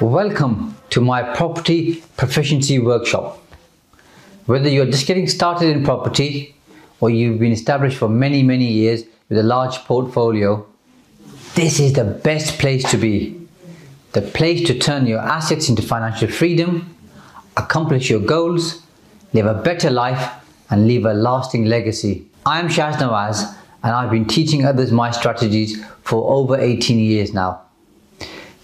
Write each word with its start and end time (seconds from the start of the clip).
Welcome 0.00 0.76
to 0.88 1.02
my 1.02 1.22
property 1.34 2.02
proficiency 2.16 2.78
workshop. 2.78 3.38
Whether 4.46 4.70
you're 4.70 4.86
just 4.86 5.06
getting 5.06 5.28
started 5.28 5.76
in 5.76 5.84
property 5.84 6.56
or 7.00 7.10
you've 7.10 7.38
been 7.38 7.52
established 7.52 7.98
for 7.98 8.08
many, 8.08 8.42
many 8.42 8.64
years 8.64 9.04
with 9.28 9.36
a 9.36 9.42
large 9.42 9.76
portfolio, 9.80 10.66
this 11.54 11.78
is 11.78 11.92
the 11.92 12.04
best 12.04 12.58
place 12.58 12.90
to 12.90 12.96
be. 12.96 13.46
The 14.12 14.22
place 14.22 14.66
to 14.68 14.78
turn 14.78 15.04
your 15.04 15.18
assets 15.18 15.68
into 15.68 15.82
financial 15.82 16.28
freedom, 16.28 16.96
accomplish 17.58 18.08
your 18.08 18.20
goals, 18.20 18.82
live 19.34 19.44
a 19.44 19.52
better 19.52 19.90
life, 19.90 20.32
and 20.70 20.88
leave 20.88 21.04
a 21.04 21.12
lasting 21.12 21.66
legacy. 21.66 22.26
I'm 22.46 22.68
Shaz 22.68 22.94
Nawaz, 22.94 23.54
and 23.82 23.92
I've 23.92 24.10
been 24.10 24.24
teaching 24.24 24.64
others 24.64 24.92
my 24.92 25.10
strategies 25.10 25.84
for 26.04 26.32
over 26.32 26.58
18 26.58 26.98
years 26.98 27.34
now. 27.34 27.66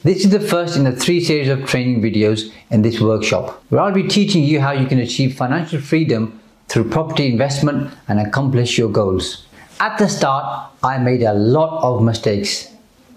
This 0.07 0.25
is 0.25 0.31
the 0.31 0.39
first 0.39 0.77
in 0.77 0.85
the 0.85 0.93
three 0.93 1.21
series 1.21 1.49
of 1.49 1.67
training 1.67 2.01
videos 2.01 2.53
in 2.71 2.83
this 2.83 3.01
workshop, 3.01 3.61
where 3.71 3.81
I'll 3.81 3.91
be 3.91 4.07
teaching 4.07 4.45
you 4.45 4.61
how 4.61 4.71
you 4.71 4.87
can 4.87 5.01
achieve 5.01 5.37
financial 5.37 5.81
freedom 5.81 6.41
through 6.69 6.91
property 6.91 7.27
investment 7.27 7.93
and 8.07 8.21
accomplish 8.21 8.79
your 8.79 8.89
goals. 8.89 9.49
At 9.81 9.99
the 9.99 10.09
start, 10.09 10.71
I 10.81 10.99
made 10.99 11.25
a 11.25 11.35
lot 11.35 11.83
of 11.83 12.05
mistakes, 12.05 12.73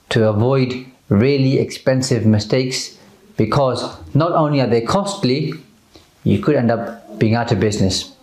to 0.10 0.28
avoid 0.28 0.88
really 1.10 1.60
expensive 1.60 2.26
mistakes 2.26 2.98
because 3.38 3.98
not 4.14 4.32
only 4.32 4.62
are 4.62 4.68
they 4.68 4.82
costly, 4.82 5.54
you 6.24 6.40
could 6.40 6.56
end 6.56 6.72
up 6.72 7.20
being 7.20 7.36
out 7.36 7.52
of 7.52 7.60
business. 7.60 8.16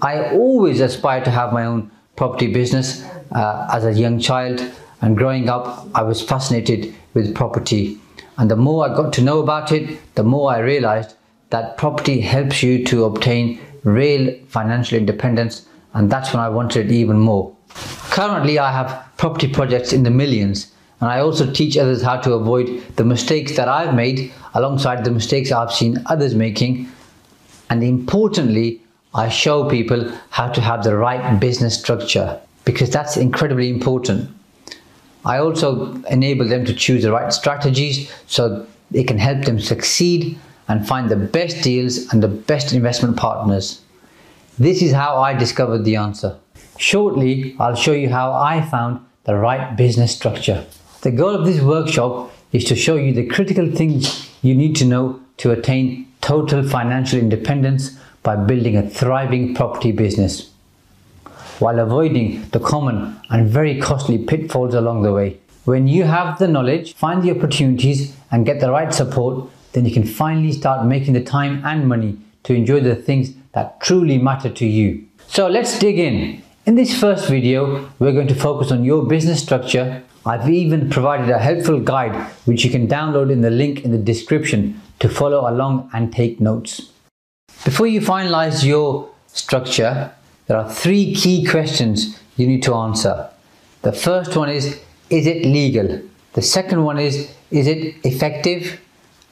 I 0.00 0.30
always 0.32 0.80
aspired 0.80 1.24
to 1.24 1.30
have 1.30 1.52
my 1.52 1.64
own 1.64 1.90
property 2.16 2.52
business 2.52 3.04
uh, 3.34 3.68
as 3.72 3.84
a 3.84 3.92
young 3.92 4.20
child 4.20 4.62
and 5.00 5.16
growing 5.16 5.48
up 5.48 5.86
I 5.94 6.02
was 6.02 6.22
fascinated 6.22 6.94
with 7.14 7.34
property 7.34 7.98
and 8.38 8.50
the 8.50 8.56
more 8.56 8.88
I 8.88 8.94
got 8.94 9.12
to 9.14 9.22
know 9.22 9.40
about 9.40 9.72
it 9.72 10.14
the 10.14 10.22
more 10.22 10.50
I 10.50 10.58
realized 10.58 11.16
that 11.50 11.76
property 11.76 12.20
helps 12.20 12.62
you 12.62 12.84
to 12.86 13.04
obtain 13.04 13.60
real 13.84 14.34
financial 14.48 14.98
independence 14.98 15.66
and 15.94 16.10
that's 16.10 16.32
when 16.32 16.40
I 16.40 16.48
wanted 16.48 16.86
it 16.90 16.92
even 16.92 17.18
more. 17.18 17.54
Currently 18.10 18.58
I 18.58 18.72
have 18.72 19.04
property 19.16 19.48
projects 19.48 19.92
in 19.92 20.02
the 20.02 20.10
millions 20.10 20.72
and 21.02 21.10
I 21.10 21.18
also 21.18 21.52
teach 21.52 21.76
others 21.76 22.00
how 22.00 22.18
to 22.20 22.34
avoid 22.34 22.80
the 22.94 23.02
mistakes 23.02 23.56
that 23.56 23.68
I've 23.68 23.92
made 23.92 24.32
alongside 24.54 25.04
the 25.04 25.10
mistakes 25.10 25.50
I've 25.50 25.72
seen 25.72 26.00
others 26.06 26.36
making. 26.36 26.88
And 27.68 27.82
importantly, 27.82 28.80
I 29.12 29.28
show 29.28 29.68
people 29.68 30.12
how 30.30 30.50
to 30.50 30.60
have 30.60 30.84
the 30.84 30.96
right 30.96 31.40
business 31.40 31.76
structure 31.76 32.40
because 32.64 32.88
that's 32.90 33.16
incredibly 33.16 33.68
important. 33.68 34.30
I 35.24 35.38
also 35.38 36.00
enable 36.04 36.46
them 36.46 36.64
to 36.66 36.72
choose 36.72 37.02
the 37.02 37.10
right 37.10 37.32
strategies 37.32 38.08
so 38.28 38.64
it 38.92 39.08
can 39.08 39.18
help 39.18 39.44
them 39.44 39.58
succeed 39.58 40.38
and 40.68 40.86
find 40.86 41.10
the 41.10 41.16
best 41.16 41.64
deals 41.64 42.12
and 42.12 42.22
the 42.22 42.28
best 42.28 42.72
investment 42.72 43.16
partners. 43.16 43.80
This 44.56 44.80
is 44.80 44.92
how 44.92 45.16
I 45.16 45.34
discovered 45.34 45.84
the 45.84 45.96
answer. 45.96 46.36
Shortly, 46.76 47.56
I'll 47.58 47.74
show 47.74 47.92
you 47.92 48.08
how 48.08 48.32
I 48.32 48.60
found 48.60 49.04
the 49.24 49.34
right 49.34 49.76
business 49.76 50.14
structure. 50.14 50.64
The 51.02 51.10
goal 51.10 51.34
of 51.34 51.44
this 51.44 51.60
workshop 51.60 52.30
is 52.52 52.64
to 52.66 52.76
show 52.76 52.94
you 52.94 53.12
the 53.12 53.26
critical 53.26 53.68
things 53.68 54.30
you 54.40 54.54
need 54.54 54.76
to 54.76 54.84
know 54.84 55.20
to 55.38 55.50
attain 55.50 56.06
total 56.20 56.62
financial 56.62 57.18
independence 57.18 57.98
by 58.22 58.36
building 58.36 58.76
a 58.76 58.88
thriving 58.88 59.52
property 59.52 59.90
business 59.90 60.52
while 61.58 61.80
avoiding 61.80 62.48
the 62.50 62.60
common 62.60 63.20
and 63.30 63.50
very 63.50 63.80
costly 63.80 64.16
pitfalls 64.16 64.74
along 64.74 65.02
the 65.02 65.12
way. 65.12 65.38
When 65.64 65.88
you 65.88 66.04
have 66.04 66.38
the 66.38 66.46
knowledge, 66.46 66.94
find 66.94 67.20
the 67.20 67.36
opportunities 67.36 68.14
and 68.30 68.46
get 68.46 68.60
the 68.60 68.70
right 68.70 68.94
support, 68.94 69.50
then 69.72 69.84
you 69.84 69.92
can 69.92 70.04
finally 70.04 70.52
start 70.52 70.86
making 70.86 71.14
the 71.14 71.24
time 71.24 71.64
and 71.64 71.88
money 71.88 72.16
to 72.44 72.54
enjoy 72.54 72.78
the 72.78 72.94
things 72.94 73.32
that 73.54 73.80
truly 73.80 74.18
matter 74.18 74.50
to 74.50 74.66
you. 74.66 75.04
So 75.26 75.48
let's 75.48 75.80
dig 75.80 75.98
in. 75.98 76.44
In 76.64 76.76
this 76.76 76.96
first 76.96 77.26
video, 77.28 77.90
we're 77.98 78.12
going 78.12 78.28
to 78.28 78.36
focus 78.36 78.70
on 78.70 78.84
your 78.84 79.04
business 79.04 79.42
structure 79.42 80.04
I've 80.24 80.48
even 80.48 80.88
provided 80.88 81.30
a 81.30 81.38
helpful 81.38 81.80
guide 81.80 82.14
which 82.44 82.64
you 82.64 82.70
can 82.70 82.86
download 82.86 83.32
in 83.32 83.40
the 83.40 83.50
link 83.50 83.84
in 83.84 83.90
the 83.90 83.98
description 83.98 84.80
to 85.00 85.08
follow 85.08 85.50
along 85.50 85.90
and 85.92 86.12
take 86.12 86.40
notes. 86.40 86.90
Before 87.64 87.88
you 87.88 88.00
finalize 88.00 88.64
your 88.64 89.10
structure, 89.26 90.12
there 90.46 90.56
are 90.56 90.70
three 90.70 91.14
key 91.14 91.44
questions 91.44 92.20
you 92.36 92.46
need 92.46 92.62
to 92.64 92.74
answer. 92.74 93.28
The 93.82 93.92
first 93.92 94.36
one 94.36 94.48
is, 94.48 94.80
is 95.10 95.26
it 95.26 95.44
legal? 95.44 96.00
The 96.34 96.42
second 96.42 96.84
one 96.84 96.98
is, 96.98 97.34
is 97.50 97.66
it 97.66 97.96
effective? 98.04 98.80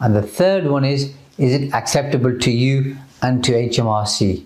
And 0.00 0.16
the 0.16 0.22
third 0.22 0.66
one 0.66 0.84
is, 0.84 1.14
is 1.38 1.54
it 1.54 1.72
acceptable 1.72 2.36
to 2.38 2.50
you 2.50 2.96
and 3.22 3.44
to 3.44 3.52
HMRC? 3.52 4.44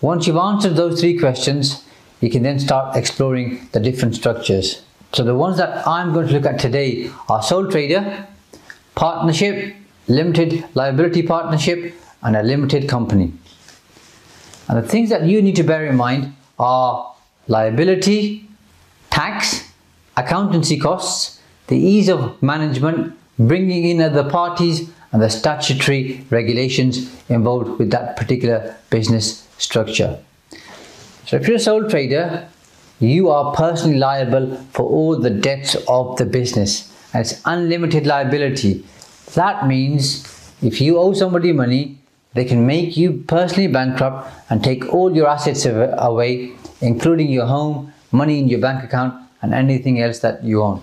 Once 0.00 0.26
you've 0.26 0.36
answered 0.36 0.76
those 0.76 1.00
three 1.00 1.18
questions, 1.18 1.84
you 2.20 2.30
can 2.30 2.42
then 2.42 2.58
start 2.58 2.96
exploring 2.96 3.68
the 3.72 3.80
different 3.80 4.14
structures. 4.14 4.83
So 5.14 5.22
the 5.22 5.34
ones 5.34 5.58
that 5.58 5.86
I'm 5.86 6.12
going 6.12 6.26
to 6.26 6.32
look 6.32 6.44
at 6.44 6.58
today 6.58 7.08
are 7.28 7.40
sole 7.40 7.70
trader, 7.70 8.26
partnership, 8.96 9.76
limited 10.08 10.64
liability 10.74 11.22
partnership, 11.22 11.94
and 12.22 12.34
a 12.34 12.42
limited 12.42 12.88
company. 12.88 13.32
And 14.68 14.82
the 14.82 14.88
things 14.88 15.10
that 15.10 15.22
you 15.22 15.40
need 15.40 15.54
to 15.54 15.62
bear 15.62 15.86
in 15.86 15.96
mind 15.96 16.34
are 16.58 17.14
liability, 17.46 18.48
tax, 19.10 19.70
accountancy 20.16 20.80
costs, 20.80 21.40
the 21.68 21.76
ease 21.76 22.08
of 22.08 22.42
management, 22.42 23.16
bringing 23.38 23.84
in 23.84 24.00
other 24.00 24.28
parties, 24.28 24.90
and 25.12 25.22
the 25.22 25.30
statutory 25.30 26.26
regulations 26.30 27.08
involved 27.28 27.78
with 27.78 27.90
that 27.90 28.16
particular 28.16 28.74
business 28.90 29.46
structure. 29.58 30.18
So 31.26 31.36
if 31.36 31.46
you're 31.46 31.58
a 31.58 31.60
sole 31.60 31.88
trader, 31.88 32.48
you 33.00 33.28
are 33.28 33.54
personally 33.54 33.98
liable 33.98 34.56
for 34.72 34.84
all 34.86 35.18
the 35.18 35.30
debts 35.30 35.76
of 35.88 36.16
the 36.16 36.24
business. 36.24 36.92
It's 37.12 37.40
unlimited 37.44 38.06
liability. 38.06 38.84
That 39.34 39.66
means 39.66 40.24
if 40.62 40.80
you 40.80 40.98
owe 40.98 41.12
somebody 41.12 41.52
money, 41.52 41.98
they 42.34 42.44
can 42.44 42.66
make 42.66 42.96
you 42.96 43.24
personally 43.28 43.68
bankrupt 43.68 44.28
and 44.50 44.62
take 44.62 44.92
all 44.92 45.14
your 45.14 45.28
assets 45.28 45.66
away, 45.66 46.52
including 46.80 47.30
your 47.30 47.46
home, 47.46 47.92
money 48.10 48.38
in 48.40 48.48
your 48.48 48.60
bank 48.60 48.82
account, 48.82 49.14
and 49.42 49.54
anything 49.54 50.00
else 50.00 50.18
that 50.20 50.42
you 50.42 50.62
own. 50.62 50.82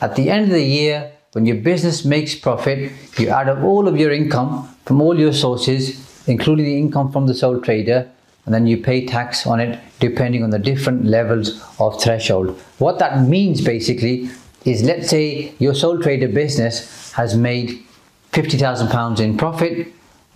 At 0.00 0.16
the 0.16 0.28
end 0.28 0.44
of 0.44 0.50
the 0.50 0.62
year, 0.62 1.12
when 1.32 1.46
your 1.46 1.56
business 1.56 2.04
makes 2.04 2.34
profit, 2.34 2.92
you 3.18 3.28
add 3.28 3.48
up 3.48 3.62
all 3.62 3.88
of 3.88 3.96
your 3.96 4.12
income 4.12 4.68
from 4.84 5.00
all 5.00 5.18
your 5.18 5.32
sources, 5.32 6.26
including 6.26 6.64
the 6.64 6.78
income 6.78 7.12
from 7.12 7.26
the 7.26 7.34
sole 7.34 7.60
trader, 7.60 8.10
and 8.46 8.54
then 8.54 8.66
you 8.66 8.78
pay 8.78 9.04
tax 9.04 9.46
on 9.46 9.60
it 9.60 9.78
depending 9.98 10.42
on 10.42 10.50
the 10.50 10.58
different 10.58 11.04
levels 11.04 11.60
of 11.78 12.00
threshold. 12.00 12.58
What 12.78 12.98
that 13.00 13.20
means 13.28 13.60
basically 13.60 14.30
is 14.64 14.82
let's 14.82 15.10
say 15.10 15.52
your 15.58 15.74
sole 15.74 16.00
trader 16.00 16.28
business 16.28 17.12
has 17.12 17.36
made 17.36 17.84
£50,000 18.32 19.20
in 19.20 19.36
profit 19.36 19.88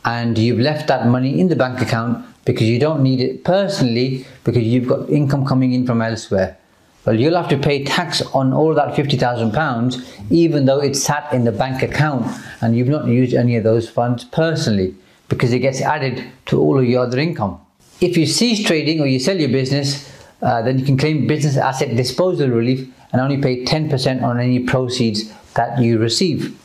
and 0.04 0.38
you've 0.38 0.58
left 0.58 0.88
that 0.88 1.06
money 1.06 1.38
in 1.38 1.48
the 1.48 1.56
bank 1.56 1.80
account 1.80 2.24
because 2.44 2.68
you 2.68 2.78
don't 2.78 3.02
need 3.02 3.20
it 3.20 3.44
personally 3.44 4.26
because 4.44 4.62
you've 4.62 4.88
got 4.88 5.08
income 5.10 5.46
coming 5.46 5.72
in 5.72 5.86
from 5.86 6.02
elsewhere. 6.02 6.56
Well, 7.04 7.18
you'll 7.18 7.36
have 7.36 7.48
to 7.48 7.58
pay 7.58 7.84
tax 7.84 8.22
on 8.22 8.52
all 8.52 8.74
that 8.74 8.94
£50,000 8.94 10.30
even 10.30 10.66
though 10.66 10.80
it's 10.80 11.02
sat 11.02 11.32
in 11.32 11.44
the 11.44 11.52
bank 11.52 11.82
account 11.82 12.26
and 12.60 12.76
you've 12.76 12.88
not 12.88 13.06
used 13.06 13.34
any 13.34 13.56
of 13.56 13.64
those 13.64 13.88
funds 13.88 14.24
personally 14.24 14.94
because 15.28 15.52
it 15.52 15.60
gets 15.60 15.80
added 15.80 16.24
to 16.46 16.60
all 16.60 16.78
of 16.78 16.84
your 16.84 17.04
other 17.04 17.18
income. 17.18 17.60
If 18.00 18.16
you 18.16 18.26
cease 18.26 18.66
trading 18.66 19.00
or 19.00 19.06
you 19.06 19.18
sell 19.18 19.38
your 19.38 19.50
business, 19.50 20.10
uh, 20.40 20.62
then 20.62 20.78
you 20.78 20.84
can 20.84 20.96
claim 20.96 21.26
business 21.26 21.56
asset 21.56 21.94
disposal 21.96 22.48
relief 22.48 22.88
and 23.12 23.20
only 23.20 23.36
pay 23.36 23.64
10% 23.64 24.22
on 24.22 24.40
any 24.40 24.60
proceeds 24.60 25.32
that 25.54 25.78
you 25.80 25.98
receive. 25.98 26.56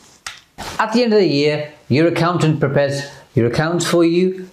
At 0.80 0.94
the 0.94 1.04
end 1.04 1.14
of 1.14 1.20
the 1.20 1.28
year, 1.28 1.74
your 1.90 2.08
accountant 2.08 2.60
prepares 2.60 3.02
your 3.34 3.48
accounts 3.48 3.86
for 3.86 4.06
you 4.06 4.50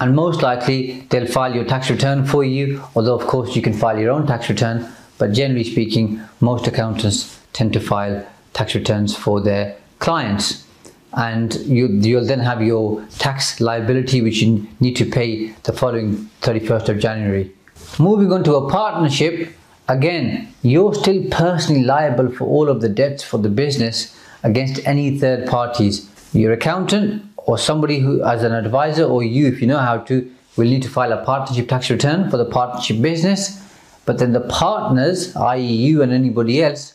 and 0.00 0.14
most 0.14 0.42
likely 0.42 1.06
they'll 1.10 1.26
file 1.26 1.54
your 1.54 1.64
tax 1.64 1.88
return 1.88 2.26
for 2.26 2.44
you 2.44 2.82
although 2.94 3.14
of 3.14 3.26
course 3.26 3.56
you 3.56 3.62
can 3.62 3.72
file 3.72 3.98
your 3.98 4.10
own 4.10 4.26
tax 4.26 4.48
return 4.48 4.86
but 5.16 5.32
generally 5.32 5.64
speaking 5.64 6.20
most 6.40 6.66
accountants 6.66 7.40
tend 7.52 7.72
to 7.72 7.80
file 7.80 8.26
tax 8.52 8.74
returns 8.74 9.16
for 9.16 9.40
their 9.40 9.76
clients 9.98 10.65
and 11.14 11.54
you, 11.56 11.86
you'll 11.86 12.24
then 12.24 12.40
have 12.40 12.62
your 12.62 13.04
tax 13.18 13.60
liability 13.60 14.20
which 14.20 14.42
you 14.42 14.66
need 14.80 14.96
to 14.96 15.04
pay 15.04 15.52
the 15.64 15.72
following 15.72 16.30
31st 16.42 16.88
of 16.88 16.98
January. 16.98 17.52
Moving 17.98 18.32
on 18.32 18.44
to 18.44 18.54
a 18.56 18.70
partnership, 18.70 19.54
again, 19.88 20.52
you're 20.62 20.94
still 20.94 21.24
personally 21.30 21.84
liable 21.84 22.30
for 22.30 22.44
all 22.44 22.68
of 22.68 22.80
the 22.80 22.88
debts 22.88 23.22
for 23.22 23.38
the 23.38 23.48
business 23.48 24.18
against 24.42 24.86
any 24.86 25.18
third 25.18 25.46
parties. 25.46 26.10
Your 26.32 26.52
accountant 26.52 27.22
or 27.46 27.56
somebody 27.56 28.00
who 28.00 28.22
as 28.24 28.42
an 28.42 28.52
advisor 28.52 29.04
or 29.04 29.22
you 29.22 29.46
if 29.46 29.60
you 29.60 29.66
know 29.66 29.78
how 29.78 29.98
to 29.98 30.30
will 30.56 30.66
need 30.66 30.82
to 30.82 30.88
file 30.88 31.12
a 31.12 31.24
partnership 31.24 31.68
tax 31.68 31.90
return 31.90 32.28
for 32.30 32.36
the 32.36 32.44
partnership 32.44 33.00
business 33.00 33.62
but 34.04 34.18
then 34.18 34.32
the 34.32 34.40
partners 34.40 35.34
i.e. 35.36 35.62
you 35.62 36.02
and 36.02 36.12
anybody 36.12 36.62
else 36.62 36.94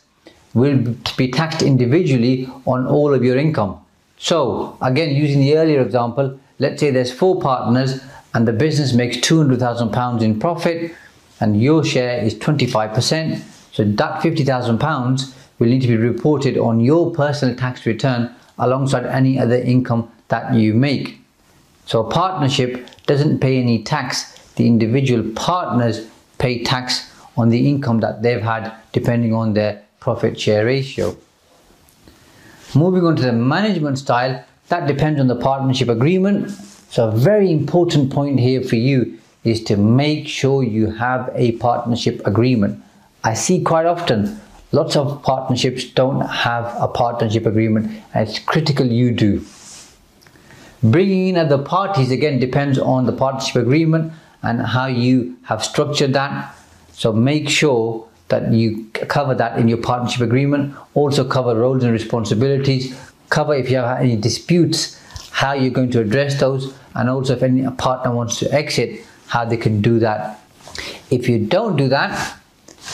will 0.53 0.77
be 1.17 1.31
taxed 1.31 1.61
individually 1.61 2.49
on 2.65 2.85
all 2.85 3.13
of 3.13 3.23
your 3.23 3.37
income 3.37 3.79
so 4.21 4.77
again 4.81 5.15
using 5.15 5.41
the 5.41 5.57
earlier 5.57 5.81
example 5.81 6.39
let's 6.59 6.79
say 6.79 6.91
there's 6.91 7.12
four 7.12 7.41
partners 7.41 8.00
and 8.33 8.47
the 8.47 8.53
business 8.53 8.94
makes 8.94 9.18
200,000 9.18 9.91
pounds 9.91 10.23
in 10.23 10.39
profit 10.39 10.95
and 11.39 11.62
your 11.62 11.83
share 11.83 12.23
is 12.23 12.35
25% 12.35 13.41
so 13.71 13.83
that 13.83 14.21
50,000 14.21 14.77
pounds 14.77 15.35
will 15.59 15.68
need 15.68 15.81
to 15.81 15.88
be 15.88 15.97
reported 15.97 16.57
on 16.57 16.79
your 16.79 17.12
personal 17.12 17.56
tax 17.56 17.85
return 17.85 18.33
alongside 18.57 19.06
any 19.06 19.39
other 19.39 19.56
income 19.56 20.12
that 20.27 20.53
you 20.53 20.74
make. 20.74 21.19
So 21.85 22.06
a 22.06 22.09
partnership 22.09 22.88
doesn't 23.06 23.39
pay 23.39 23.59
any 23.59 23.83
tax. 23.83 24.38
The 24.56 24.67
individual 24.67 25.29
partners 25.35 26.07
pay 26.38 26.63
tax 26.63 27.12
on 27.38 27.50
the 27.50 27.67
income 27.67 28.00
that 28.00 28.21
they've 28.21 28.41
had 28.41 28.74
depending 28.91 29.33
on 29.33 29.53
their 29.53 29.83
profit 30.00 30.39
share 30.39 30.65
ratio. 30.65 31.15
Moving 32.73 33.03
on 33.06 33.18
to 33.18 33.21
the 33.21 33.33
management 33.33 34.00
style, 34.00 34.44
that 34.69 34.88
depends 34.88 35.19
on 35.19 35.27
the 35.27 35.35
partnership 35.35 35.89
agreement. 35.89 36.51
So 36.89 37.09
a 37.09 37.12
very 37.12 37.51
important 37.51 38.12
point 38.12 38.39
here 38.39 38.62
for 38.62 38.77
you 38.77 39.19
is 39.44 39.63
to 39.65 39.75
make 39.75 40.27
sure 40.27 40.63
you 40.63 40.91
have 40.91 41.29
a 41.35 41.53
partnership 41.53 42.25
agreement. 42.25 42.81
I 43.23 43.33
see 43.33 43.62
quite 43.62 43.85
often 43.85 44.39
lots 44.71 44.95
of 44.95 45.21
partnerships 45.23 45.83
don't 45.83 46.21
have 46.21 46.73
a 46.79 46.88
partnership 46.88 47.45
agreement 47.45 47.91
and 48.13 48.27
it's 48.27 48.39
critical 48.39 48.85
you 48.85 49.12
do. 49.12 49.44
Bringing 50.81 51.27
in 51.29 51.38
other 51.38 51.57
parties 51.57 52.09
again 52.09 52.39
depends 52.39 52.79
on 52.79 53.06
the 53.06 53.12
partnership 53.12 53.57
agreement 53.57 54.13
and 54.44 54.62
how 54.62 54.88
you 54.88 55.38
have 55.44 55.63
structured 55.63 56.13
that. 56.13 56.56
So 56.94 57.12
make 57.12 57.50
sure 57.50 58.07
that 58.31 58.51
you 58.51 58.89
cover 58.93 59.35
that 59.35 59.59
in 59.59 59.67
your 59.67 59.77
partnership 59.77 60.21
agreement. 60.21 60.75
Also 60.95 61.23
cover 61.23 61.55
roles 61.55 61.83
and 61.83 61.93
responsibilities. 61.93 62.99
Cover 63.29 63.53
if 63.53 63.69
you 63.69 63.77
have 63.77 64.01
any 64.01 64.15
disputes, 64.15 64.99
how 65.29 65.53
you're 65.53 65.71
going 65.71 65.91
to 65.91 66.01
address 66.01 66.39
those. 66.39 66.73
And 66.95 67.09
also 67.09 67.35
if 67.35 67.43
any 67.43 67.69
partner 67.77 68.11
wants 68.13 68.39
to 68.39 68.51
exit, 68.51 69.05
how 69.27 69.45
they 69.45 69.57
can 69.57 69.81
do 69.81 69.99
that. 69.99 70.41
If 71.11 71.29
you 71.29 71.45
don't 71.45 71.75
do 71.77 71.87
that 71.89 72.39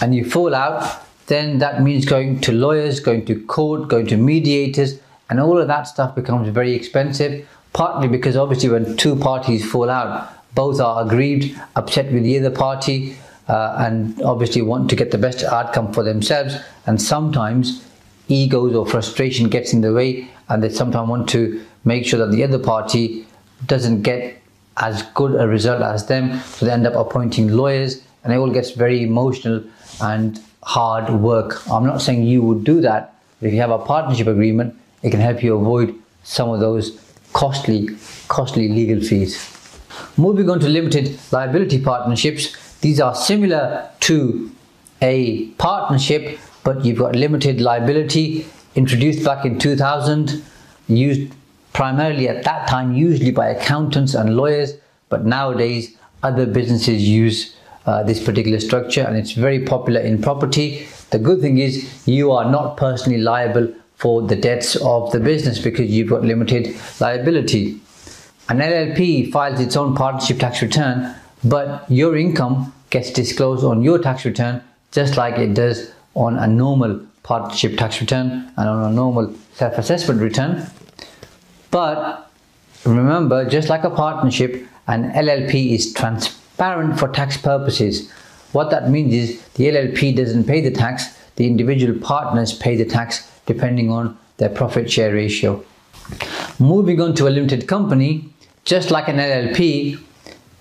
and 0.01 0.13
you 0.13 0.29
fall 0.29 0.53
out, 0.53 1.03
then 1.27 1.59
that 1.59 1.81
means 1.81 2.05
going 2.05 2.41
to 2.41 2.51
lawyers, 2.51 2.99
going 2.99 3.25
to 3.25 3.41
court, 3.45 3.87
going 3.87 4.07
to 4.07 4.17
mediators, 4.17 4.99
and 5.29 5.39
all 5.39 5.57
of 5.57 5.67
that 5.67 5.83
stuff 5.83 6.15
becomes 6.15 6.49
very 6.49 6.73
expensive 6.73 7.47
partly 7.77 8.07
because 8.07 8.35
obviously 8.35 8.69
when 8.69 8.97
two 8.97 9.15
parties 9.15 9.63
fall 9.69 9.89
out, 9.89 10.33
both 10.55 10.79
are 10.79 11.05
aggrieved, 11.05 11.59
upset 11.75 12.11
with 12.11 12.23
the 12.23 12.39
other 12.39 12.49
party, 12.49 13.15
Uh, 13.47 13.75
and 13.79 14.21
obviously 14.23 14.61
want 14.61 14.89
to 14.89 14.95
get 14.95 15.11
the 15.11 15.17
best 15.17 15.43
outcome 15.43 15.93
for 15.93 16.03
themselves. 16.03 16.57
And 16.85 17.01
sometimes 17.01 17.85
egos 18.27 18.75
or 18.75 18.85
frustration 18.85 19.47
gets 19.47 19.71
in 19.71 19.81
the 19.81 19.93
way, 19.93 20.27
and 20.49 20.61
they 20.61 20.69
sometimes 20.69 21.09
want 21.09 21.29
to 21.29 21.63
make 21.85 22.05
sure 22.05 22.19
that 22.19 22.31
the 22.31 22.43
other 22.43 22.59
party 22.59 23.25
doesn't 23.65 24.01
get 24.01 24.41
as 24.75 25.03
good 25.13 25.39
a 25.39 25.47
result 25.47 25.81
as 25.81 26.07
them. 26.07 26.39
So 26.41 26.65
they 26.65 26.71
end 26.71 26.85
up 26.85 26.95
appointing 26.95 27.47
lawyers, 27.49 28.01
and 28.23 28.33
it 28.33 28.37
all 28.37 28.51
gets 28.51 28.71
very 28.71 29.01
emotional 29.03 29.63
and 30.01 30.39
hard 30.63 31.09
work. 31.09 31.65
I'm 31.71 31.85
not 31.85 32.01
saying 32.01 32.23
you 32.23 32.41
would 32.41 32.65
do 32.65 32.81
that, 32.81 33.15
but 33.39 33.47
if 33.47 33.53
you 33.53 33.61
have 33.61 33.71
a 33.71 33.79
partnership 33.79 34.27
agreement, 34.27 34.75
it 35.03 35.11
can 35.11 35.21
help 35.21 35.41
you 35.41 35.55
avoid 35.55 35.95
some 36.23 36.49
of 36.49 36.59
those 36.59 36.99
costly, 37.31 37.89
costly 38.27 38.67
legal 38.67 39.01
fees. 39.01 39.39
Moving 40.17 40.49
on 40.49 40.59
to 40.59 40.67
limited 40.67 41.17
liability 41.31 41.81
partnerships, 41.81 42.55
these 42.81 42.99
are 42.99 43.15
similar 43.15 43.89
to 44.01 44.51
a 45.01 45.45
partnership, 45.57 46.39
but 46.63 46.83
you've 46.85 46.99
got 46.99 47.15
limited 47.15 47.61
liability 47.61 48.45
introduced 48.75 49.25
back 49.25 49.43
in 49.43 49.57
2000, 49.57 50.43
used 50.87 51.33
primarily 51.73 52.29
at 52.29 52.43
that 52.43 52.67
time, 52.67 52.93
usually 52.93 53.31
by 53.31 53.47
accountants 53.47 54.13
and 54.13 54.37
lawyers, 54.37 54.73
but 55.09 55.25
nowadays 55.25 55.97
other 56.23 56.45
businesses 56.45 57.07
use 57.07 57.55
uh, 57.85 58.03
this 58.03 58.23
particular 58.23 58.59
structure 58.59 59.01
and 59.01 59.17
it's 59.17 59.31
very 59.31 59.65
popular 59.65 59.99
in 60.01 60.21
property. 60.21 60.87
The 61.09 61.19
good 61.19 61.41
thing 61.41 61.57
is 61.57 62.07
you 62.07 62.31
are 62.31 62.49
not 62.49 62.77
personally 62.77 63.19
liable 63.19 63.73
for 63.95 64.21
the 64.21 64.35
debts 64.35 64.75
of 64.75 65.11
the 65.11 65.19
business 65.19 65.59
because 65.59 65.89
you've 65.89 66.09
got 66.09 66.23
limited 66.23 66.75
liability. 66.99 67.79
An 68.49 68.59
LLP 68.59 69.31
files 69.31 69.59
its 69.59 69.75
own 69.75 69.95
partnership 69.95 70.39
tax 70.39 70.61
return, 70.61 71.15
but 71.49 71.89
your 71.89 72.15
income 72.17 72.73
gets 72.89 73.11
disclosed 73.11 73.63
on 73.63 73.83
your 73.83 73.99
tax 73.99 74.25
return 74.25 74.61
just 74.91 75.17
like 75.17 75.37
it 75.37 75.53
does 75.53 75.91
on 76.15 76.37
a 76.37 76.47
normal 76.47 76.99
partnership 77.23 77.77
tax 77.77 77.99
return 78.01 78.51
and 78.57 78.69
on 78.69 78.91
a 78.91 78.95
normal 78.95 79.33
self-assessment 79.53 80.21
return. 80.21 80.65
But 81.71 82.31
remember, 82.85 83.47
just 83.47 83.69
like 83.69 83.83
a 83.83 83.89
partnership, 83.89 84.65
an 84.87 85.11
LLP 85.11 85.73
is 85.73 85.93
transparent 85.93 86.97
for 86.97 87.09
tax 87.09 87.37
purposes. 87.37 88.09
What 88.53 88.71
that 88.71 88.89
means 88.89 89.13
is 89.13 89.41
the 89.55 89.65
LLP 89.65 90.15
doesn't 90.15 90.45
pay 90.45 90.61
the 90.61 90.71
tax, 90.71 91.17
the 91.35 91.45
individual 91.45 91.99
partners 91.99 92.53
pay 92.53 92.75
the 92.75 92.85
tax 92.85 93.29
depending 93.45 93.91
on 93.91 94.17
their 94.37 94.49
profit 94.49 94.89
share 94.89 95.13
ratio. 95.13 95.63
Moving 96.59 97.01
on 97.01 97.13
to 97.15 97.27
a 97.27 97.29
limited 97.29 97.67
company, 97.67 98.29
just 98.63 98.89
like 98.89 99.09
an 99.09 99.17
LLP, 99.17 99.99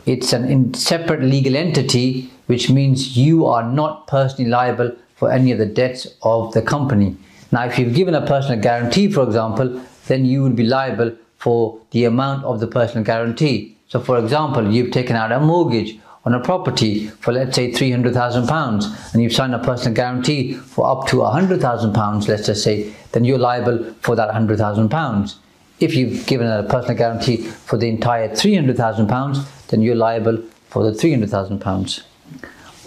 it's 0.07 0.33
an 0.33 0.73
separate 0.75 1.23
legal 1.23 1.57
entity, 1.57 2.31
which 2.47 2.71
means 2.71 3.17
you 3.17 3.45
are 3.45 3.69
not 3.69 4.07
personally 4.07 4.49
liable 4.49 4.93
for 5.17 5.33
any 5.33 5.51
of 5.51 5.59
the 5.59 5.67
debts 5.67 6.07
of 6.23 6.53
the 6.53 6.63
company. 6.63 7.17
Now, 7.51 7.65
if 7.65 7.79
you've 7.79 7.95
given 7.95 8.15
a 8.15 8.25
personal 8.27 8.61
guarantee, 8.61 9.11
for 9.11 9.25
example, 9.25 9.81
then 10.07 10.25
you 10.25 10.43
would 10.43 10.57
be 10.57 10.63
liable 10.63 11.13
for 11.39 11.81
the 11.91 12.05
amount 12.05 12.45
of 12.45 12.61
the 12.61 12.67
personal 12.67 13.05
guarantee. 13.05 13.77
So, 13.89 14.01
for 14.01 14.19
example, 14.19 14.71
you've 14.71 14.93
taken 14.93 15.17
out 15.17 15.33
a 15.33 15.41
mortgage 15.41 15.99
on 16.25 16.35
a 16.35 16.41
property 16.41 17.07
for 17.07 17.33
let's 17.33 17.55
say 17.55 17.73
300,000 17.73 18.49
pounds 18.49 18.87
and 19.13 19.23
you've 19.23 19.33
signed 19.33 19.55
a 19.55 19.61
personal 19.61 19.95
guarantee 19.95 20.55
for 20.55 20.87
up 20.87 21.07
to 21.07 21.19
100,000 21.19 21.93
pounds 21.93 22.29
let's 22.29 22.47
just 22.47 22.65
say 22.65 22.93
then 23.13 23.25
you're 23.25 23.39
liable 23.39 23.95
for 24.01 24.17
that 24.17 24.27
100,000 24.27 24.89
pounds 24.89 25.39
if 25.81 25.95
you've 25.95 26.27
given 26.27 26.47
a 26.47 26.63
personal 26.65 26.97
guarantee 26.97 27.37
for 27.37 27.77
the 27.77 27.89
entire 27.89 28.35
300,000 28.35 29.07
pounds 29.07 29.39
then 29.69 29.83
you're 29.83 29.95
liable 29.95 30.43
for 30.69 30.83
the 30.85 30.95
300,000 30.95 31.61
pounds 31.61 32.03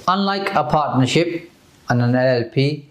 unlike 0.08 0.54
a 0.56 0.64
partnership 0.64 1.50
and 1.90 2.02
an 2.02 2.14
LLP 2.14 2.84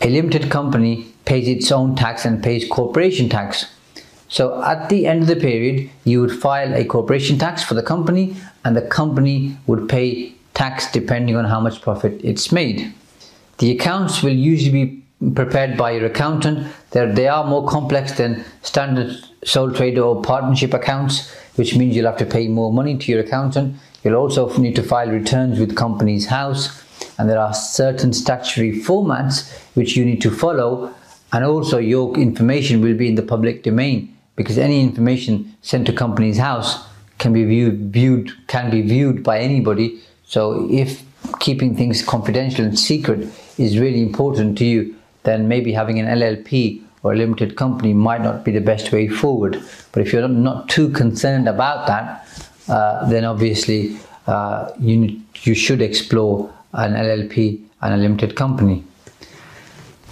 a 0.00 0.08
limited 0.08 0.50
company 0.50 1.06
pays 1.24 1.48
its 1.48 1.70
own 1.72 1.94
tax 1.94 2.24
and 2.24 2.42
pays 2.42 2.68
corporation 2.68 3.28
tax 3.28 3.66
so 4.34 4.60
at 4.64 4.88
the 4.88 5.06
end 5.06 5.22
of 5.22 5.28
the 5.28 5.36
period, 5.36 5.88
you 6.02 6.20
would 6.20 6.32
file 6.32 6.74
a 6.74 6.84
corporation 6.84 7.38
tax 7.38 7.62
for 7.62 7.74
the 7.74 7.84
company 7.84 8.34
and 8.64 8.74
the 8.74 8.82
company 8.82 9.56
would 9.68 9.88
pay 9.88 10.34
tax 10.54 10.90
depending 10.90 11.36
on 11.36 11.44
how 11.44 11.60
much 11.60 11.80
profit 11.80 12.20
it's 12.24 12.50
made. 12.50 12.92
The 13.58 13.70
accounts 13.70 14.24
will 14.24 14.34
usually 14.34 14.72
be 14.72 15.03
prepared 15.34 15.76
by 15.76 15.92
your 15.92 16.06
accountant. 16.06 16.66
They're, 16.90 17.12
they 17.12 17.28
are 17.28 17.44
more 17.44 17.66
complex 17.66 18.12
than 18.12 18.44
standard 18.62 19.16
sole 19.44 19.72
trader 19.72 20.02
or 20.02 20.22
partnership 20.22 20.74
accounts, 20.74 21.32
which 21.56 21.76
means 21.76 21.96
you'll 21.96 22.06
have 22.06 22.18
to 22.18 22.26
pay 22.26 22.48
more 22.48 22.72
money 22.72 22.98
to 22.98 23.12
your 23.12 23.20
accountant. 23.20 23.76
You'll 24.02 24.16
also 24.16 24.54
need 24.58 24.76
to 24.76 24.82
file 24.82 25.08
returns 25.08 25.58
with 25.58 25.76
Companies 25.76 26.26
House 26.26 26.82
and 27.18 27.28
there 27.28 27.38
are 27.38 27.54
certain 27.54 28.12
statutory 28.12 28.72
formats 28.72 29.52
which 29.74 29.96
you 29.96 30.04
need 30.04 30.20
to 30.22 30.30
follow 30.30 30.92
and 31.32 31.44
also 31.44 31.78
your 31.78 32.16
information 32.16 32.80
will 32.80 32.96
be 32.96 33.08
in 33.08 33.14
the 33.14 33.22
public 33.22 33.62
domain 33.62 34.14
because 34.36 34.58
any 34.58 34.80
information 34.80 35.54
sent 35.62 35.86
to 35.86 35.92
Companies 35.92 36.38
House 36.38 36.86
can 37.18 37.32
be 37.32 37.44
viewed, 37.44 37.92
viewed 37.92 38.32
can 38.48 38.70
be 38.70 38.82
viewed 38.82 39.22
by 39.22 39.38
anybody. 39.38 40.00
So 40.24 40.68
if 40.70 41.02
keeping 41.40 41.76
things 41.76 42.02
confidential 42.02 42.64
and 42.64 42.78
secret 42.78 43.28
is 43.58 43.78
really 43.78 44.02
important 44.02 44.58
to 44.58 44.64
you, 44.64 44.96
then 45.24 45.48
maybe 45.48 45.72
having 45.72 45.98
an 45.98 46.06
LLP 46.06 46.82
or 47.02 47.12
a 47.12 47.16
limited 47.16 47.56
company 47.56 47.92
might 47.92 48.22
not 48.22 48.44
be 48.44 48.52
the 48.52 48.60
best 48.60 48.92
way 48.92 49.08
forward. 49.08 49.62
But 49.92 50.02
if 50.02 50.12
you're 50.12 50.26
not 50.26 50.68
too 50.68 50.88
concerned 50.90 51.48
about 51.48 51.86
that, 51.86 52.26
uh, 52.68 53.08
then 53.08 53.24
obviously 53.24 53.98
uh, 54.26 54.70
you, 54.80 55.20
you 55.42 55.54
should 55.54 55.82
explore 55.82 56.52
an 56.72 56.94
LLP 56.94 57.62
and 57.82 57.94
a 57.94 57.96
limited 57.96 58.34
company. 58.36 58.84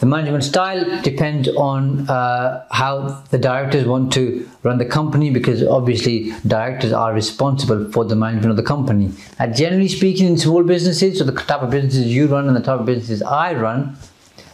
The 0.02 0.06
management 0.06 0.42
style 0.42 1.00
depends 1.02 1.48
on 1.48 2.08
uh, 2.10 2.66
how 2.72 3.22
the 3.30 3.38
directors 3.38 3.86
want 3.86 4.12
to 4.14 4.48
run 4.64 4.78
the 4.78 4.84
company 4.84 5.30
because 5.30 5.62
obviously 5.62 6.32
directors 6.44 6.92
are 6.92 7.14
responsible 7.14 7.88
for 7.92 8.04
the 8.04 8.16
management 8.16 8.50
of 8.50 8.56
the 8.56 8.64
company. 8.64 9.12
And 9.38 9.54
generally 9.54 9.86
speaking, 9.86 10.26
in 10.26 10.38
small 10.38 10.64
businesses, 10.64 11.18
so 11.18 11.24
the 11.24 11.30
type 11.30 11.62
of 11.62 11.70
businesses 11.70 12.08
you 12.08 12.26
run 12.26 12.48
and 12.48 12.56
the 12.56 12.60
type 12.60 12.80
of 12.80 12.86
businesses 12.86 13.22
I 13.22 13.54
run, 13.54 13.96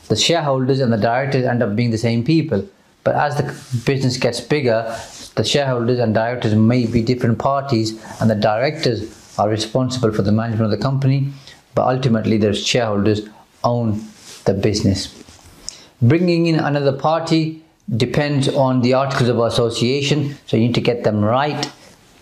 the 0.08 0.16
shareholders 0.16 0.80
and 0.80 0.92
the 0.92 0.96
directors 0.96 1.44
end 1.44 1.62
up 1.62 1.76
being 1.76 1.90
the 1.90 1.98
same 1.98 2.24
people. 2.24 2.66
But 3.04 3.14
as 3.14 3.36
the 3.36 3.44
business 3.86 4.16
gets 4.16 4.40
bigger, 4.40 4.94
the 5.34 5.44
shareholders 5.44 5.98
and 5.98 6.12
directors 6.12 6.54
may 6.54 6.86
be 6.86 7.02
different 7.02 7.38
parties, 7.38 8.02
and 8.20 8.28
the 8.28 8.34
directors 8.34 9.38
are 9.38 9.48
responsible 9.48 10.12
for 10.12 10.22
the 10.22 10.32
management 10.32 10.72
of 10.72 10.78
the 10.78 10.82
company, 10.82 11.28
but 11.74 11.86
ultimately 11.86 12.38
the 12.38 12.52
shareholders 12.52 13.22
own 13.62 14.02
the 14.44 14.54
business. 14.54 15.14
Bringing 16.02 16.46
in 16.46 16.56
another 16.58 16.92
party 16.92 17.62
depends 17.96 18.48
on 18.48 18.82
the 18.82 18.94
articles 18.94 19.28
of 19.28 19.38
association, 19.38 20.36
so 20.46 20.56
you 20.56 20.66
need 20.66 20.74
to 20.74 20.80
get 20.80 21.04
them 21.04 21.24
right. 21.24 21.70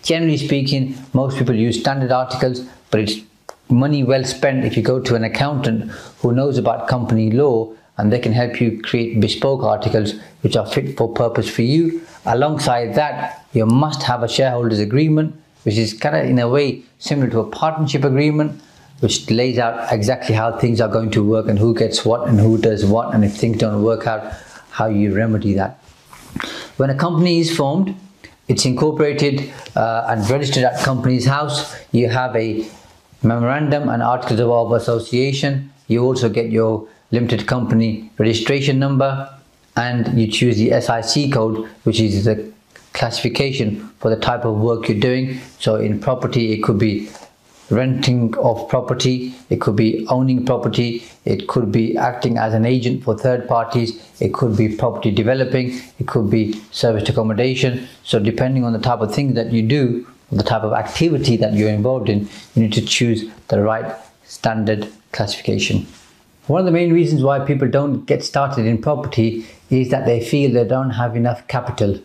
Generally 0.03 0.37
speaking, 0.37 0.97
most 1.13 1.39
people 1.39 1.55
use 1.55 1.81
standard 1.81 2.13
articles, 2.13 2.61
but 2.91 3.01
it's 3.01 3.21
money 3.69 4.03
well 4.05 4.25
spent 4.25 4.65
if 4.65 4.77
you 4.77 4.83
go 4.83 5.01
to 5.01 5.15
an 5.15 5.25
accountant 5.25 5.91
who 6.21 6.33
knows 6.33 6.59
about 6.59 6.89
company 6.89 7.31
law 7.31 7.73
and 7.99 8.13
they 8.13 8.19
can 8.19 8.33
help 8.33 8.61
you 8.61 8.81
create 8.83 9.21
bespoke 9.21 9.63
articles 9.63 10.15
which 10.43 10.57
are 10.57 10.67
fit 10.67 10.97
for 10.97 11.13
purpose 11.13 11.49
for 11.49 11.63
you. 11.63 12.03
Alongside 12.27 12.95
that, 12.95 13.45
you 13.53 13.67
must 13.67 14.03
have 14.03 14.23
a 14.23 14.29
shareholders 14.29 14.79
agreement, 14.79 15.35
which 15.63 15.77
is 15.77 15.95
kind 15.95 16.17
of 16.17 16.27
in 16.27 16.39
a 16.39 16.49
way 16.49 16.83
similar 16.99 17.31
to 17.31 17.41
a 17.41 17.51
partnership 17.51 18.05
agreement 18.05 18.61
which 19.01 19.31
lays 19.31 19.59
out 19.59 19.93
exactly 19.93 20.35
how 20.35 20.57
things 20.59 20.81
are 20.81 20.89
going 20.89 21.11
to 21.11 21.23
work 21.23 21.49
and 21.49 21.59
who 21.59 21.75
gets 21.75 22.05
what 22.05 22.27
and 22.29 22.41
who 22.41 22.57
does 22.57 22.85
what 22.85 23.15
and 23.15 23.25
if 23.25 23.35
things 23.35 23.59
don't 23.59 23.83
work 23.83 24.07
out 24.07 24.33
how 24.71 24.87
you 24.87 25.15
remedy 25.15 25.53
that 25.53 25.79
when 26.79 26.89
a 26.89 26.95
company 26.95 27.41
is 27.41 27.55
formed 27.55 27.95
it's 28.49 28.65
incorporated 28.65 29.53
uh, 29.75 30.07
and 30.09 30.29
registered 30.31 30.65
at 30.65 30.83
Companies 30.83 31.27
House 31.27 31.77
you 31.93 32.09
have 32.09 32.35
a 32.37 32.67
memorandum 33.27 33.89
and 33.89 34.03
articles 34.03 34.41
of 34.41 34.73
association 34.73 35.71
you 35.89 36.03
also 36.03 36.29
get 36.29 36.51
your 36.51 36.89
limited 37.11 37.47
company 37.47 38.11
registration 38.19 38.79
number 38.79 39.11
and 39.77 40.19
you 40.19 40.27
choose 40.31 40.57
the 40.57 40.71
SIC 40.81 41.33
code 41.33 41.69
which 41.85 42.01
is 42.01 42.25
the 42.25 42.53
classification 42.93 43.89
for 43.99 44.09
the 44.09 44.17
type 44.17 44.45
of 44.45 44.57
work 44.57 44.89
you're 44.89 44.99
doing 44.99 45.39
so 45.59 45.77
in 45.77 46.01
property 46.01 46.53
it 46.53 46.63
could 46.63 46.79
be 46.79 47.09
renting 47.71 48.37
of 48.39 48.69
property, 48.69 49.35
it 49.51 49.61
could 49.61 49.77
be 49.77 50.07
owning 50.09 50.45
property, 50.45 51.05
it 51.25 51.49
could 51.49 51.73
be 51.73 51.97
acting 51.97 52.39
as 52.39 52.55
an 52.55 52.65
agent 52.65 53.03
for 53.03 53.17
third 53.17 53.49
parties, 53.49 54.01
it 54.21 54.33
could 54.33 54.57
be 54.57 54.75
property 54.77 55.11
developing, 55.11 55.81
it 55.99 56.07
could 56.07 56.31
be 56.31 56.53
service 56.71 57.09
accommodation. 57.09 57.89
So 58.05 58.19
depending 58.19 58.65
on 58.65 58.73
the 58.73 58.79
type 58.79 59.01
of 59.01 59.15
thing 59.15 59.35
that 59.35 59.53
you 59.53 59.63
do, 59.63 60.07
the 60.31 60.43
type 60.43 60.63
of 60.63 60.73
activity 60.73 61.37
that 61.37 61.55
you're 61.55 61.71
involved 61.71 62.09
in, 62.09 62.29
you 62.55 62.63
need 62.63 62.73
to 62.73 62.85
choose 62.85 63.25
the 63.49 63.63
right 63.63 63.95
standard 64.25 64.89
classification. 65.13 65.87
One 66.47 66.61
of 66.61 66.67
the 66.67 66.73
main 66.73 66.93
reasons 66.93 67.23
why 67.23 67.41
people 67.41 67.69
don't 67.69 68.05
get 68.07 68.23
started 68.25 68.67
in 68.67 68.81
property 68.81 69.47
is 69.71 69.91
that 69.91 70.07
they 70.07 70.25
feel 70.25 70.53
they 70.53 70.67
don't 70.67 70.91
have 70.91 71.17
enough 71.17 71.47
capital. 71.49 72.01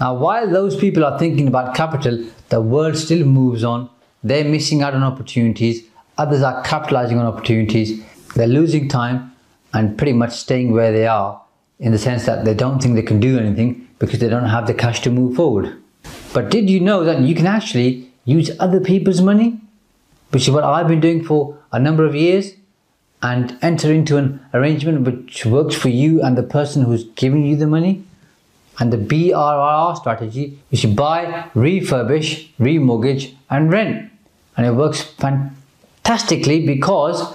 Now, 0.00 0.14
while 0.14 0.48
those 0.48 0.76
people 0.76 1.04
are 1.04 1.18
thinking 1.18 1.46
about 1.46 1.74
capital, 1.74 2.24
the 2.48 2.60
world 2.60 2.96
still 2.96 3.24
moves 3.24 3.62
on 3.62 3.88
they're 4.22 4.44
missing 4.44 4.82
out 4.82 4.94
on 4.94 5.02
opportunities, 5.02 5.84
others 6.16 6.42
are 6.42 6.62
capitalizing 6.62 7.18
on 7.18 7.26
opportunities, 7.26 8.02
they're 8.34 8.46
losing 8.48 8.88
time 8.88 9.32
and 9.72 9.96
pretty 9.96 10.12
much 10.12 10.32
staying 10.32 10.72
where 10.72 10.92
they 10.92 11.06
are 11.06 11.40
in 11.78 11.92
the 11.92 11.98
sense 11.98 12.26
that 12.26 12.44
they 12.44 12.54
don't 12.54 12.82
think 12.82 12.94
they 12.96 13.02
can 13.02 13.20
do 13.20 13.38
anything 13.38 13.88
because 13.98 14.18
they 14.18 14.28
don't 14.28 14.46
have 14.46 14.66
the 14.66 14.74
cash 14.74 15.00
to 15.00 15.10
move 15.10 15.36
forward. 15.36 15.80
But 16.32 16.50
did 16.50 16.68
you 16.68 16.80
know 16.80 17.04
that 17.04 17.20
you 17.20 17.34
can 17.34 17.46
actually 17.46 18.10
use 18.24 18.50
other 18.60 18.80
people's 18.80 19.20
money? 19.20 19.60
Which 20.30 20.42
is 20.42 20.50
what 20.50 20.64
I've 20.64 20.88
been 20.88 21.00
doing 21.00 21.24
for 21.24 21.56
a 21.72 21.78
number 21.78 22.04
of 22.04 22.14
years 22.14 22.52
and 23.22 23.56
enter 23.62 23.92
into 23.92 24.16
an 24.16 24.40
arrangement 24.54 25.02
which 25.02 25.46
works 25.46 25.74
for 25.74 25.88
you 25.88 26.22
and 26.22 26.36
the 26.36 26.42
person 26.42 26.84
who's 26.84 27.04
giving 27.04 27.44
you 27.44 27.56
the 27.56 27.66
money. 27.66 28.04
And 28.78 28.92
the 28.92 28.98
BRRR 28.98 29.96
strategy 29.96 30.58
is 30.70 30.82
to 30.82 30.88
buy, 30.88 31.50
refurbish, 31.54 32.48
remortgage, 32.60 33.34
and 33.50 33.72
rent. 33.72 34.12
And 34.56 34.66
it 34.66 34.72
works 34.72 35.02
fantastically 35.02 36.64
because 36.64 37.34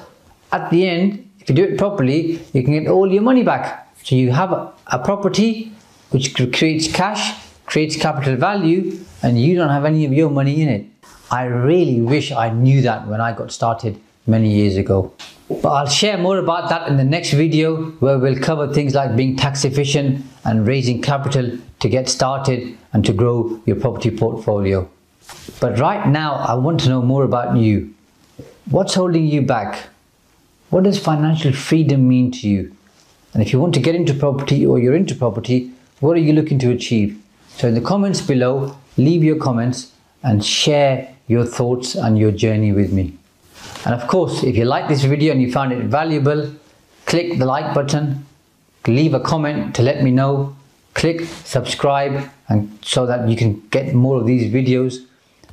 at 0.52 0.70
the 0.70 0.88
end, 0.88 1.30
if 1.42 1.50
you 1.50 1.56
do 1.56 1.64
it 1.66 1.78
properly, 1.78 2.40
you 2.54 2.64
can 2.64 2.72
get 2.72 2.88
all 2.88 3.12
your 3.12 3.24
money 3.24 3.44
back. 3.44 3.94
So 4.04 4.16
you 4.16 4.32
have 4.32 4.54
a 4.54 5.00
property 5.00 5.74
which 6.12 6.34
creates 6.54 6.90
cash, 6.90 7.34
creates 7.74 7.96
capital 7.98 8.36
value, 8.36 9.00
and 9.24 9.42
you 9.42 9.56
don't 9.56 9.70
have 9.70 9.84
any 9.84 10.06
of 10.06 10.14
your 10.14 10.30
money 10.30 10.62
in 10.62 10.70
it. 10.70 10.86
I 11.32 11.46
really 11.46 12.02
wish 12.02 12.32
I 12.32 12.50
knew 12.52 12.84
that 12.84 13.08
when 13.08 13.20
I 13.20 13.34
got 13.34 13.52
started 13.52 14.00
many 14.28 14.50
years 14.54 14.78
ago. 14.78 15.12
But 15.50 15.70
I'll 15.70 15.88
share 15.88 16.20
more 16.20 16.38
about 16.38 16.70
that 16.70 16.88
in 16.88 16.98
the 16.98 17.04
next 17.04 17.32
video 17.32 17.86
where 18.04 18.20
we'll 18.20 18.40
cover 18.40 18.72
things 18.72 18.94
like 18.94 19.16
being 19.16 19.36
tax 19.36 19.66
efficient 19.66 20.24
and 20.46 20.68
raising 20.68 21.02
capital 21.02 21.58
to 21.80 21.90
get 21.90 22.10
started 22.10 22.78
and 22.94 23.04
to 23.06 23.12
grow 23.12 23.60
your 23.66 23.78
property 23.78 24.12
portfolio. 24.12 24.88
But 25.60 25.80
right 25.80 26.08
now, 26.08 26.36
I 26.36 26.54
want 26.54 26.80
to 26.82 26.90
know 26.90 27.02
more 27.02 27.24
about 27.24 27.58
you. 27.58 27.92
What's 28.70 28.94
holding 28.94 29.26
you 29.26 29.42
back? 29.42 29.90
What 30.70 30.84
does 30.84 31.00
financial 31.00 31.54
freedom 31.54 32.08
mean 32.08 32.30
to 32.34 32.48
you? 32.48 32.76
And 33.34 33.42
if 33.42 33.52
you 33.52 33.60
want 33.60 33.74
to 33.74 33.80
get 33.80 33.96
into 33.96 34.14
property 34.14 34.64
or 34.64 34.78
you're 34.78 34.96
into 34.96 35.16
property, 35.16 35.72
what 36.02 36.16
are 36.18 36.26
you 36.28 36.34
looking 36.34 36.60
to 36.60 36.70
achieve? 36.70 37.20
So 37.58 37.68
in 37.68 37.76
the 37.76 37.82
comments 37.82 38.22
below, 38.22 38.78
leave 38.98 39.24
your 39.24 39.38
comments 39.38 39.92
and 40.24 40.44
share 40.44 41.16
your 41.28 41.46
thoughts 41.46 41.96
and 41.96 42.18
your 42.18 42.32
journey 42.32 42.72
with 42.72 42.92
me. 42.92 43.18
And 43.86 43.94
of 43.94 44.08
course, 44.08 44.44
if 44.44 44.56
you 44.56 44.66
like 44.66 44.88
this 44.88 45.04
video 45.04 45.32
and 45.32 45.42
you 45.42 45.52
found 45.52 45.72
it 45.72 45.84
valuable, 45.86 46.52
click 47.06 47.38
the 47.38 47.46
like 47.46 47.74
button, 47.74 48.26
leave 48.88 49.14
a 49.14 49.20
comment 49.20 49.76
to 49.76 49.82
let 49.82 50.04
me 50.04 50.12
know, 50.12 50.56
click 50.94 51.22
subscribe 51.44 52.30
and 52.50 52.78
so 52.82 53.06
that 53.06 53.28
you 53.28 53.36
can 53.36 53.60
get 53.70 53.94
more 53.94 54.20
of 54.20 54.26
these 54.26 54.52
videos 54.54 55.06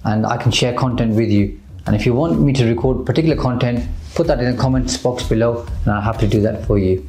and 0.04 0.26
I 0.26 0.36
can 0.36 0.52
share 0.52 0.74
content 0.74 1.14
with 1.14 1.30
you. 1.30 1.60
And 1.86 1.96
if 1.96 2.06
you 2.06 2.14
want 2.14 2.40
me 2.40 2.52
to 2.54 2.66
record 2.66 3.06
particular 3.06 3.36
content, 3.36 3.88
put 4.14 4.26
that 4.26 4.40
in 4.40 4.54
the 4.54 4.60
comments 4.60 4.96
box 4.96 5.22
below 5.22 5.66
and 5.84 5.94
I'll 5.94 6.00
have 6.00 6.18
to 6.18 6.26
do 6.26 6.40
that 6.42 6.66
for 6.66 6.78
you. 6.78 7.06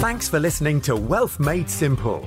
Thanks 0.00 0.28
for 0.28 0.38
listening 0.38 0.80
to 0.82 0.96
Wealth 0.96 1.40
Made 1.40 1.68
Simple. 1.68 2.26